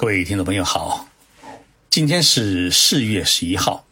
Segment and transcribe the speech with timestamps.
[0.00, 1.10] 各位听众朋友好，
[1.90, 3.84] 今天是四月十一号，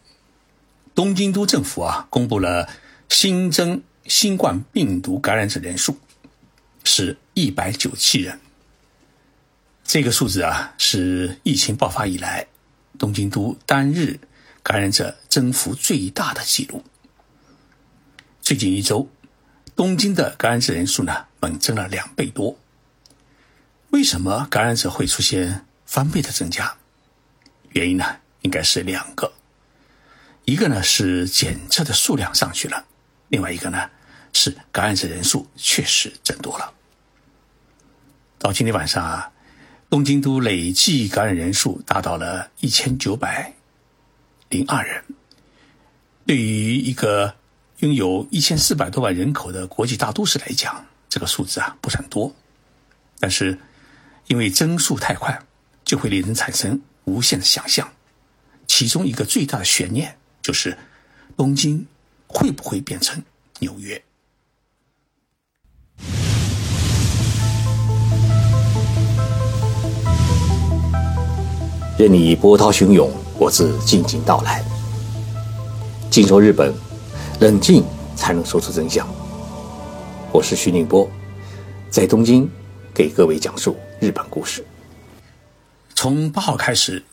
[0.95, 2.67] 东京都政府啊公布了
[3.09, 5.99] 新增新冠病毒感染者人数
[6.83, 8.39] 是一百九七人，
[9.83, 12.47] 这个数字啊是疫情爆发以来
[12.97, 14.19] 东京都单日
[14.63, 16.83] 感染者增幅最大的记录。
[18.41, 19.07] 最近一周，
[19.75, 22.57] 东京的感染者人数呢猛增了两倍多。
[23.91, 25.67] 为什么感染者会出现？
[25.89, 26.71] 翻倍的增加，
[27.69, 28.05] 原因呢
[28.43, 29.33] 应该是两个，
[30.45, 32.85] 一个呢是检测的数量上去了，
[33.29, 33.89] 另外一个呢
[34.31, 36.71] 是感染者人数确实增多了。
[38.37, 39.31] 到今天晚上啊，
[39.89, 43.51] 东京都累计感染人数达到了一千九百
[44.49, 45.03] 零二人，
[46.23, 47.33] 对于一个
[47.79, 52.31] 拥有一千四百多万人口的国际大都市来讲，这个数字啊不算多，
[53.19, 53.57] 但是
[54.27, 55.41] 因为增速太快。
[55.89, 57.91] 就会令人产生无限的想象，
[58.67, 60.77] 其中一个最大的悬念就是
[61.35, 61.83] 东京
[62.27, 63.23] 会不会变成
[63.57, 63.99] 纽约？
[71.97, 74.63] 任你波涛汹涌，我自静静到来。
[76.11, 76.71] 静说日本，
[77.39, 77.83] 冷静
[78.15, 79.07] 才能说出真相。
[80.31, 81.09] 我是徐宁波，
[81.89, 82.47] 在东京
[82.93, 84.63] 给各位讲述日本故事。
[86.01, 87.03] 从八号开始，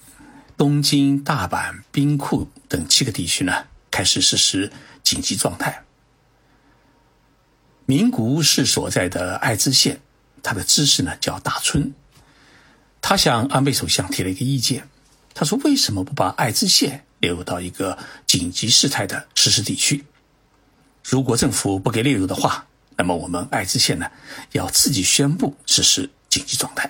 [0.56, 4.70] 东京、大阪、兵库等七个地区呢开始实施
[5.02, 5.82] 紧急状态。
[7.84, 10.00] 名古屋市所在的爱知县，
[10.40, 11.94] 他的知事呢叫大村，
[13.02, 14.88] 他向安倍首相提了一个意见，
[15.34, 20.04] 他说：“为什么不把爱知县列入到一个紧急事态的实施地区？
[21.02, 24.08] 如果政府不给列入的话，那么我们爱知县呢
[24.52, 26.88] 要自己宣布实施紧急状态。”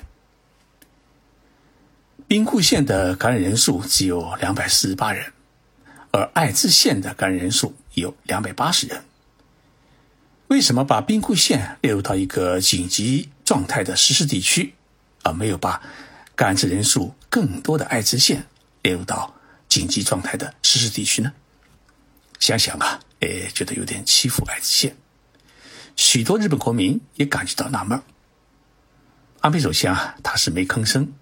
[2.29, 5.33] 兵库县的感染人数只有两百四十八人，
[6.11, 9.05] 而爱知县的感染人数有两百八十人。
[10.49, 14.75] 为什么把兵库县列入到一个紧急状态的实施地区，
[15.23, 15.81] 而没有把
[16.35, 18.45] 感染人数更多的爱知县
[18.83, 19.33] 列入到
[19.69, 21.33] 紧急状态的实施地区呢？
[22.41, 24.97] 想想啊，哎，觉得有点欺负爱知县。
[25.95, 28.03] 许多日本国民也感觉到纳闷。
[29.41, 31.13] 安倍首相啊他是没吭声。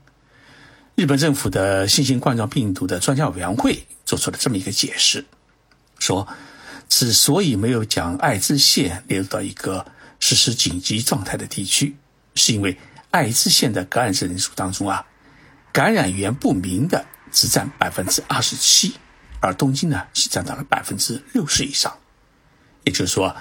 [0.96, 5.24] 日本政府的新型冠状病毒的专家委员会做出了这么一个解释，
[5.98, 6.28] 说，
[6.88, 9.84] 之所以没有将爱知县列入到一个
[10.20, 11.96] 实施紧急状态的地区，
[12.36, 12.78] 是因为
[13.10, 15.04] 爱知县的感染者人数当中啊，
[15.72, 18.94] 感染源不明的只占百分之二十七，
[19.40, 21.98] 而东京呢是占到了百分之六十以上，
[22.84, 23.34] 也就是说，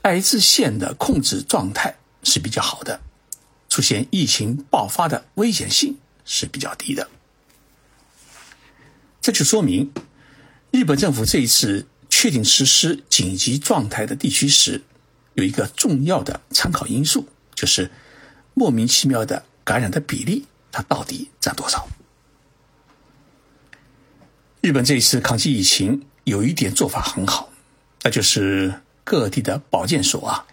[0.00, 3.02] 爱知县的控制状态是比较好的，
[3.68, 5.98] 出现疫情爆发的危险性。
[6.24, 7.08] 是比较低的，
[9.20, 9.92] 这就说明
[10.70, 14.82] 日本政府这一次确定实施紧急状态的地区时，
[15.34, 17.90] 有一个重要的参考因素，就是
[18.54, 21.86] 莫名其妙的感染的比例，它到底占多少？
[24.60, 27.50] 日本这一次抗击疫情有一点做法很好，
[28.02, 30.46] 那就是各地的保健所啊，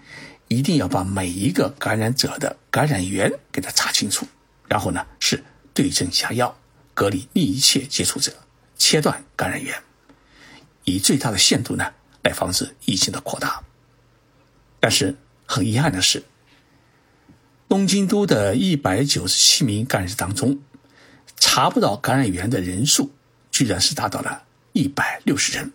[0.49, 4.27] 一定要把每一个感染者的感染源给他查清楚，
[4.67, 5.41] 然后呢是。
[5.73, 6.57] 对症下药，
[6.93, 8.33] 隔离密切接触者，
[8.77, 9.81] 切断感染源，
[10.83, 11.93] 以最大的限度呢
[12.23, 13.63] 来防止疫情的扩大。
[14.79, 15.15] 但是
[15.45, 16.23] 很遗憾的是，
[17.69, 20.59] 东京都的一百九十七名感染者当中，
[21.37, 23.11] 查不到感染源的人数，
[23.51, 24.43] 居然是达到了
[24.73, 25.71] 一百六十人，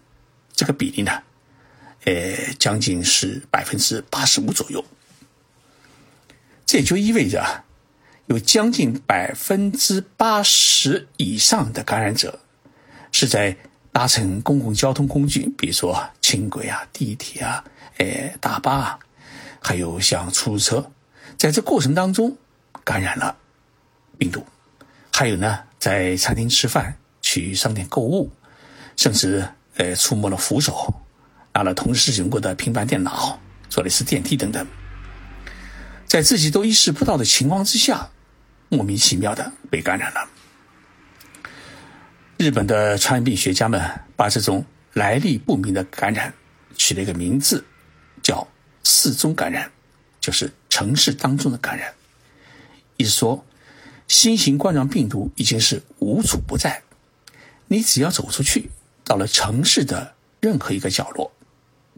[0.53, 1.23] 这个比例呢，
[2.05, 4.85] 呃，将近是百分之八十五左右。
[6.67, 7.65] 这也就意味着。
[8.27, 12.41] 有将近百分之八十以上的感染者
[13.13, 13.57] 是在
[13.93, 17.65] 搭乘公共交通工具，比如说轻轨啊、地铁啊、
[17.99, 18.99] 诶大巴啊，
[19.61, 20.91] 还有像出租车，
[21.39, 22.37] 在这过程当中
[22.85, 23.37] 感染了
[24.19, 24.45] 病毒。
[25.13, 28.31] 还有呢，在餐厅吃饭、去商店购物，
[28.97, 30.93] 甚至呃触摸了扶手、
[31.55, 33.41] 拿了同事用过的平板电脑、
[33.71, 34.67] 坐的是电梯等等，
[36.07, 38.11] 在自己都意识不到的情况之下。
[38.69, 40.29] 莫名其妙的被感染了。
[42.37, 43.81] 日本的传染病学家们
[44.15, 46.35] 把这种来历不明的感染
[46.77, 47.65] 取了一个名字，
[48.23, 48.47] 叫
[48.85, 49.71] “四中感染”，
[50.21, 51.95] 就是城市当中的感染。
[52.97, 53.45] 意思说，
[54.09, 56.83] 新型冠状病毒已经是无处不在，
[57.69, 58.71] 你只要走出去，
[59.05, 61.33] 到了城市的任何一个角落，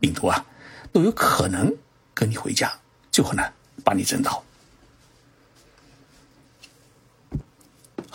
[0.00, 0.46] 病毒啊
[0.92, 1.74] 都有可能
[2.14, 2.72] 跟你回家，
[3.10, 3.42] 最后呢
[3.84, 4.44] 把你整倒。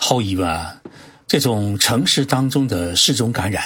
[0.06, 0.78] 毫无疑问啊，
[1.26, 3.64] 这种城市当中的失踪感染，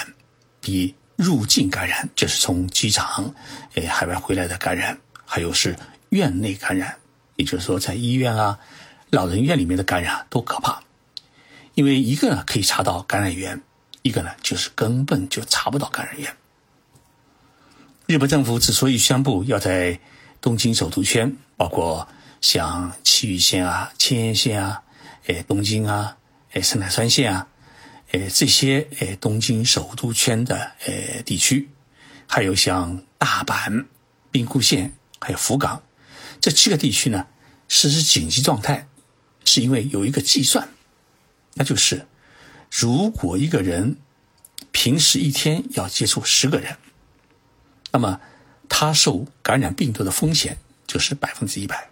[0.61, 3.35] 比入境感染，就是从机场、
[3.73, 5.75] 诶海外回来的感染，还有是
[6.11, 6.95] 院内感染，
[7.35, 8.57] 也就是说在医院啊、
[9.09, 10.81] 老人院里面的感染都可怕。
[11.73, 13.61] 因为一个呢可以查到感染源，
[14.03, 16.33] 一个呢就是根本就查不到感染源。
[18.05, 19.99] 日本政府之所以宣布要在
[20.39, 22.07] 东京首都圈，包括
[22.39, 24.81] 像埼玉县啊、千叶县啊、
[25.25, 26.15] 诶东京啊、
[26.53, 27.47] 诶神奈川县啊。
[28.11, 31.69] 诶，这些诶东京首都圈的诶地区，
[32.25, 33.85] 还有像大阪、
[34.31, 34.91] 兵库县，
[35.21, 35.83] 还有福冈
[36.41, 37.27] 这七个地区呢，
[37.67, 38.87] 实施紧急状态，
[39.45, 40.69] 是因为有一个计算，
[41.53, 42.07] 那就是
[42.71, 43.97] 如果一个人
[44.71, 46.77] 平时一天要接触十个人，
[47.91, 48.19] 那么
[48.67, 50.57] 他受感染病毒的风险
[50.87, 51.89] 就是百分之一百。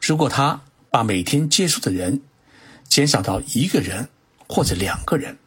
[0.00, 2.22] 如果他把每天接触的人
[2.90, 4.06] 减少到一个人。
[4.52, 5.38] 或者两个人，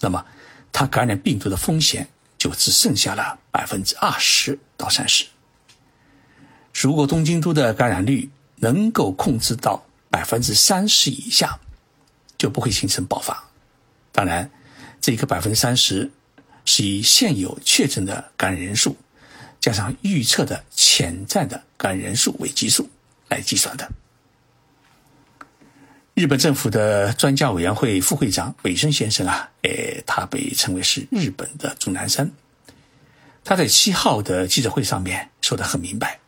[0.00, 0.26] 那么
[0.72, 5.26] 他感染病毒的风险就只剩下了百分之二十到三十。
[6.74, 9.80] 如果东京都的感染率能够控制到
[10.10, 11.56] 百分之三十以下，
[12.36, 13.44] 就不会形成爆发。
[14.10, 14.50] 当然，
[15.00, 16.10] 这个百分之三十
[16.64, 18.96] 是以现有确诊的感染人数
[19.60, 22.90] 加上预测的潜在的感染人数为基数
[23.28, 23.88] 来计算的。
[26.16, 32.32] 日本政府的专家委员会副会长尾生先生啊，诶，他被称为是日本的钟南山。
[33.44, 36.18] 他在七号的记者会上面说的很明白，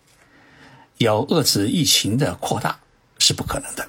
[0.98, 2.80] 要遏制疫情的扩大
[3.18, 3.88] 是不可能的，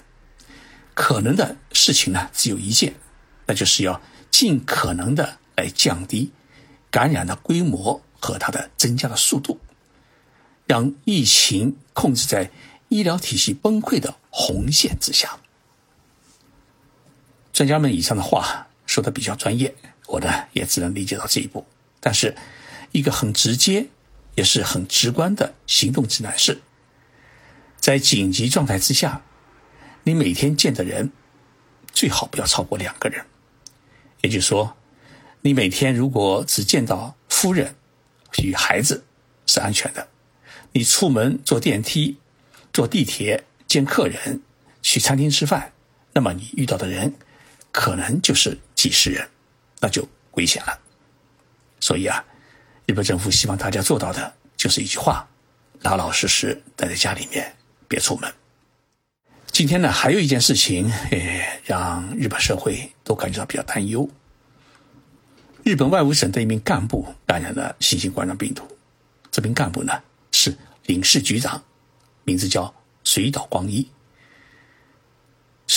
[0.93, 2.93] 可能的事情呢只有一件，
[3.45, 6.31] 那就是要尽可能的来降低
[6.89, 9.59] 感染的规模和它的增加的速度，
[10.65, 12.49] 让疫情控制在
[12.87, 15.37] 医疗体系崩溃的红线之下。
[17.59, 19.75] 专家们以上的话说的比较专业，
[20.07, 21.67] 我呢也只能理解到这一步。
[21.99, 22.33] 但是，
[22.93, 23.87] 一个很直接，
[24.35, 26.61] 也是很直观的行动指南是：
[27.75, 29.23] 在紧急状态之下，
[30.03, 31.11] 你每天见的人
[31.91, 33.25] 最好不要超过两个人。
[34.21, 34.77] 也就是说，
[35.41, 37.75] 你每天如果只见到夫人
[38.41, 39.03] 与孩子
[39.45, 40.07] 是安全的，
[40.71, 42.19] 你出门坐电梯、
[42.71, 44.41] 坐地铁见客人、
[44.81, 45.73] 去餐厅吃饭，
[46.13, 47.15] 那么你遇到的人。
[47.79, 49.25] 可能就是几十人，
[49.79, 50.77] 那就危险了。
[51.79, 52.21] 所以啊，
[52.85, 55.25] 日本政府希望大家做到的就是一句话：
[55.83, 57.55] 老老实实待在家里面，
[57.87, 58.29] 别出门。
[59.47, 64.09] 今天呢，还有一件事情，诶，让日本社会都感觉到比较担忧。
[65.63, 68.67] 日本外务省的一名干部感染了新型冠状病毒，
[69.31, 69.93] 这名干部呢
[70.33, 70.53] 是
[70.87, 71.63] 领事局长，
[72.25, 73.89] 名字叫水岛光一。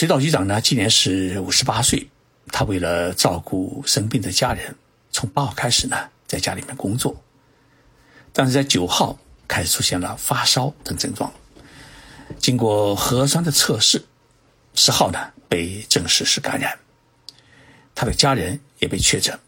[0.03, 2.09] 水岛局长呢，今年是五十八岁。
[2.49, 4.75] 他为了照顾生病的家人，
[5.13, 5.97] 从八号开始呢，
[6.27, 7.23] 在家里面工作。
[8.33, 9.17] 但是在九号
[9.47, 11.33] 开始出现了发烧等症状，
[12.37, 14.05] 经过核酸的测试，
[14.75, 16.77] 十号呢被证实是感染。
[17.95, 19.39] 他的家人也被确诊。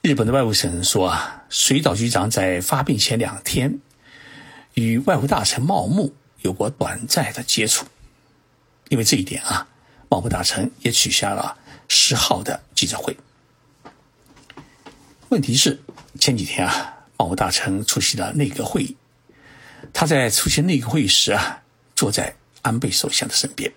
[0.00, 3.78] 日本的外务省说啊，水岛局长在发病前两天
[4.72, 7.84] 与外务大臣茂木有过短暂的接触。
[8.92, 9.66] 因为这一点啊，
[10.10, 11.56] 茂木大臣也取消了
[11.88, 13.16] 十号的记者会。
[15.30, 15.80] 问题是
[16.20, 18.94] 前几天啊，茂木大臣出席了内阁会议，
[19.94, 21.62] 他在出席内阁会议时啊，
[21.96, 23.72] 坐在安倍首相的身边。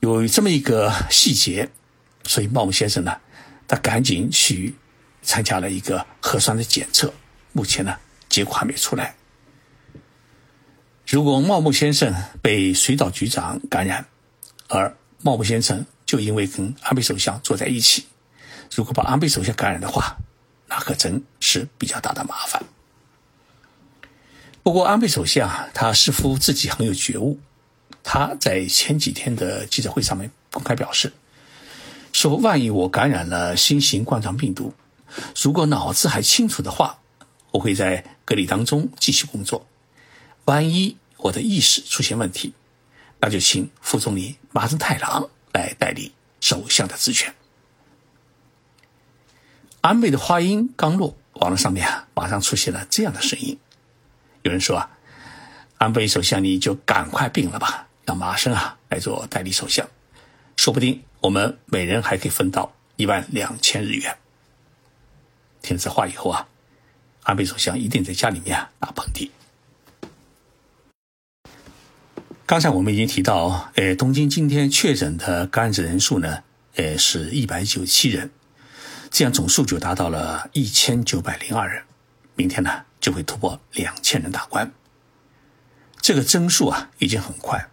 [0.00, 1.70] 有这么一个细节，
[2.24, 3.20] 所以茂木先生呢，
[3.68, 4.74] 他赶紧去
[5.22, 7.14] 参加了一个核酸的检测，
[7.52, 7.96] 目前呢，
[8.28, 9.14] 结果还没出来。
[11.06, 14.04] 如果茂木先生被水岛局长感染，
[14.66, 18.06] 而茂木先生就因为跟安倍首相坐在一起，
[18.74, 20.16] 如果把安倍首相感染的话，
[20.66, 22.60] 那可真是比较大的麻烦。
[24.64, 27.38] 不过安倍首相啊他似乎自己很有觉悟，
[28.02, 31.12] 他在前几天的记者会上面公开表示，
[32.12, 34.74] 说万一我感染了新型冠状病毒，
[35.40, 36.98] 如果脑子还清楚的话，
[37.52, 39.64] 我会在隔离当中继续工作。
[40.46, 42.54] 万一我的意识出现问题，
[43.20, 47.34] 那就请副总理麻生太郎来代理首相的职权。
[49.80, 53.58] 安倍的话音刚落，网络上面啊马上出现了这样的声音，
[54.42, 54.88] 有人说啊，
[55.78, 59.84] 安倍首相你就赶快病了吧，让麻生啊来做代理首相，
[60.56, 64.16] 说不定我们每人还可以分到一万两千日元。
[65.60, 66.46] 听了这话以后啊，
[67.24, 69.28] 安倍首相一定在家里面啊打喷嚏。
[72.46, 76.44] 刚才我们已经提到，呃，东京今天确诊的感染者人数呢，
[76.76, 78.30] 呃，是一百九十七人，
[79.10, 81.82] 这样总数就达到了一千九百零二人。
[82.36, 84.72] 明天呢，就会突破两千人大关。
[86.00, 87.68] 这个增速啊，已经很快。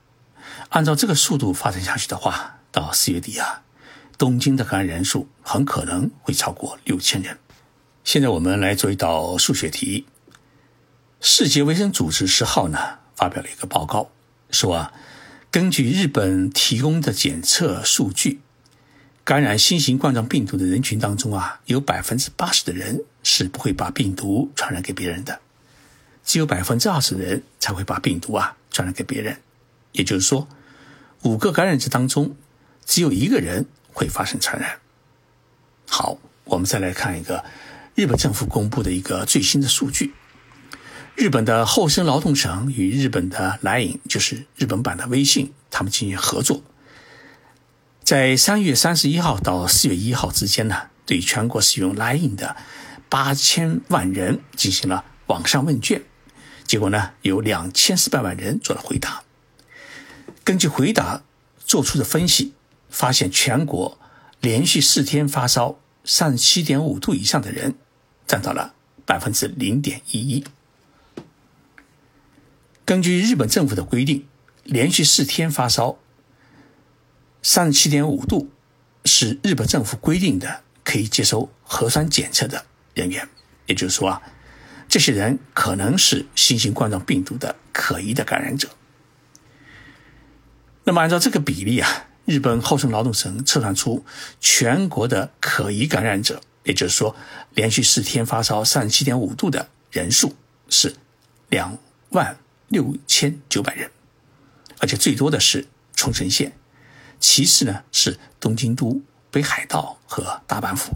[0.69, 3.61] 按照这个速度发展下去的话，到四月底啊，
[4.17, 7.37] 东京的感染人数很可能会超过六千人。
[8.03, 10.07] 现在我们来做一道数学题。
[11.21, 12.79] 世界卫生组织十号呢
[13.15, 14.09] 发表了一个报告，
[14.53, 14.93] 说啊，
[15.51, 18.39] 根据日本提供的检测数据，
[19.23, 25.41] 感染新型冠状病毒的人群当中啊，有百分之八十的人是不会把病毒传染给别人的，
[26.23, 29.37] 只有百分之二十的人才会把病毒啊传染给别人。
[29.91, 30.47] 也就是说，
[31.23, 32.35] 五个感染者当中，
[32.85, 34.79] 只有一个人会发生传染。
[35.89, 37.43] 好，我们再来看一个
[37.95, 40.13] 日本政府公布的一个最新的数据。
[41.15, 46.63] 日本的厚生劳动省与日本的 LINE，就是日本版的微信，他们进行合作，
[48.03, 52.55] 在三月三十一号到四月一号之间呢，对全国使用 LINE 的
[53.09, 56.01] 八千万人进行了网上问卷，
[56.65, 59.21] 结果呢，有两千四百万人做了回答。
[60.43, 61.21] 根据回答
[61.59, 62.53] 做出的分析，
[62.89, 63.99] 发现全国
[64.41, 67.75] 连续四天发烧三十七点五度以上的人，
[68.25, 68.73] 占到了
[69.05, 70.43] 百分之零点一一。
[72.85, 74.27] 根据日本政府的规定，
[74.63, 75.97] 连续四天发烧
[77.41, 78.49] 三十七点五度，
[79.05, 83.27] 是日本政府规定的可以接受核酸检测的人员。
[83.65, 84.21] 也就是说啊，
[84.89, 88.69] 这些人可能是新型冠状病毒的可疑的感染者。
[90.83, 94.05] 那么按照这个比例啊，日本厚生劳动省测算出
[94.41, 97.15] 全国的可疑感染者，也就是说
[97.53, 100.35] 连续四天发烧三十七点五度的人数
[100.67, 100.93] 是
[101.47, 101.77] 两
[102.09, 102.37] 万。
[102.73, 103.89] 六千九百人，
[104.79, 106.51] 而且最多的是冲绳县，
[107.19, 109.01] 其次呢是东京都、
[109.31, 110.91] 北海道和大阪府。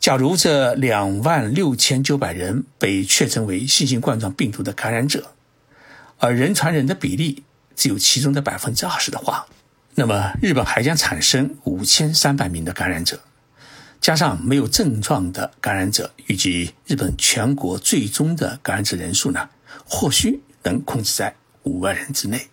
[0.00, 5.34] 假如这两万六千九百人被确诊为新型冠状病毒的感染者，
[6.18, 7.44] 而人传人的比例
[7.76, 9.46] 只有其中的百分之二十的话，
[9.94, 13.20] 那么日本还将产生五千三百名的感染者。
[14.00, 19.48] 加上没有症状的感染者，预计日本全国最终的感染者人数呢，
[19.84, 21.34] 或许能控制在
[21.64, 22.48] 五万人之内。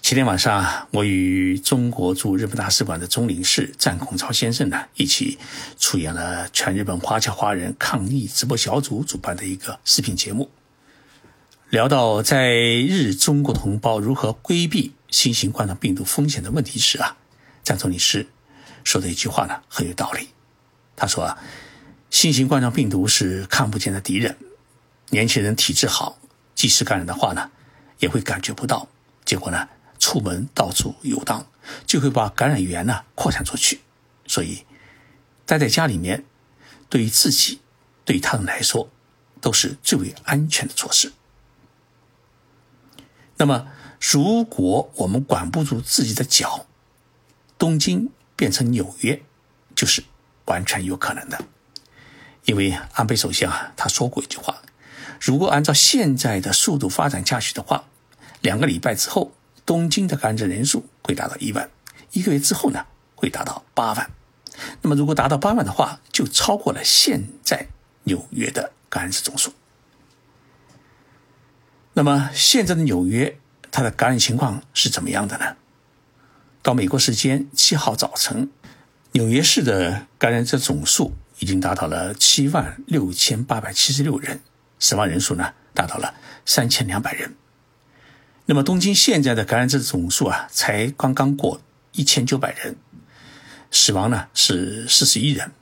[0.00, 5.38] 前天晚上，我与中国驻日本大使馆的总领事战孔超先生呢，一起
[5.78, 10.50] 出演了全日本华侨华人抗疫直播小组主办的一个视频节目，
[11.68, 17.16] 聊到在日中国同胞如何规避新型冠状病毒风险的问题时啊，
[17.62, 18.26] 战总领事。
[18.84, 20.28] 说的一句话呢很有道理，
[20.96, 21.38] 他说啊，
[22.08, 24.34] 新型冠状病毒是看不见的敌人，
[25.10, 26.18] 年轻人体质好，
[26.54, 27.50] 即使感染的话呢，
[27.98, 28.88] 也会感觉不到，
[29.24, 31.46] 结果呢，出门到处游荡，
[31.86, 33.80] 就会把感染源呢扩散出去，
[34.26, 34.64] 所以
[35.46, 36.24] 待在家里面，
[36.88, 37.60] 对于自己，
[38.04, 38.90] 对于他人来说，
[39.40, 41.12] 都是最为安全的措施。
[43.36, 43.68] 那么，
[44.00, 46.66] 如果我们管不住自己的脚，
[47.56, 48.10] 东京。
[48.38, 49.20] 变成纽约，
[49.74, 50.04] 就是
[50.44, 51.44] 完全有可能的，
[52.44, 54.62] 因为安倍首相啊，他说过一句话：
[55.20, 57.84] 如果按照现在的速度发展下去的话，
[58.40, 59.32] 两个礼拜之后，
[59.66, 61.68] 东京的感染者人数会达到一万；
[62.12, 64.10] 一个月之后呢，会达到八万。
[64.82, 67.68] 那么，如果达到八万的话，就超过了现在
[68.04, 69.52] 纽约的感染者总数。
[71.94, 73.38] 那么，现在的纽约，
[73.70, 75.56] 它的感染情况是怎么样的呢？
[76.62, 78.50] 到美国时间七号早晨，
[79.12, 84.40] 纽约市的感染者总数已经达到了七万六千八百七十六人，
[84.78, 87.34] 死亡人数呢达到了三千两百人。
[88.46, 91.60] 那么东京现在的感染者总数啊，才刚刚过
[91.92, 92.76] 一千九百人，
[93.70, 95.52] 死亡呢是四十一人。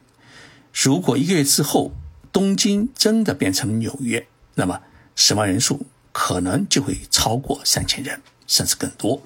[0.73, 1.92] 如果一个月之后
[2.30, 4.82] 东京真的变成纽约，那么
[5.16, 9.23] 死亡人数可能就会超过三千人，甚至更多。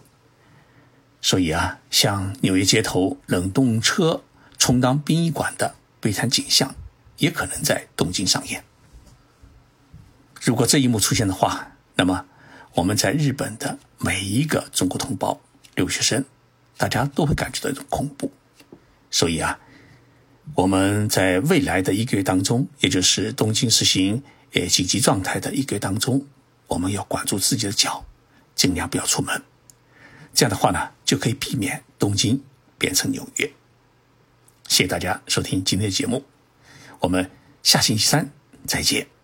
[1.21, 4.23] 所以啊，像纽约街头冷冻车
[4.57, 6.75] 充当殡仪馆的悲惨景象，
[7.19, 8.65] 也可能在东京上演。
[10.41, 12.25] 如果这一幕出现的话，那么
[12.73, 15.39] 我们在日本的每一个中国同胞、
[15.75, 16.25] 留学生，
[16.79, 18.33] 大家都会感觉到一种恐怖。
[19.11, 19.59] 所以啊，
[20.55, 24.23] 我们在未来的一个月当中，也就是东京实行
[24.55, 26.25] 呃紧急状态的一个月当中，
[26.69, 28.07] 我们要管住自己的脚，
[28.55, 29.43] 尽量不要出门。
[30.33, 32.43] 这样的话呢，就可以避免东京
[32.79, 33.53] 变成纽约。
[34.69, 36.25] 谢谢大家收听今天的节目，
[37.01, 37.31] 我们
[37.63, 38.31] 下星期三
[38.67, 39.20] 再见。